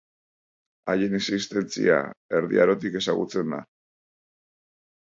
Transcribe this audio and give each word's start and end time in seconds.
Haien 0.93 1.13
existentzia 1.19 1.99
Erdi 2.41 2.63
Arotik 2.65 2.99
ezagutzen 3.05 3.57
da. 3.57 3.65